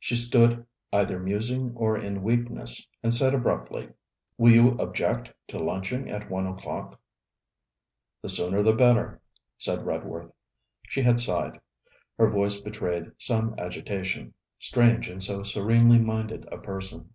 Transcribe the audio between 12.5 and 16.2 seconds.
betrayed some agitation, strange in so serenely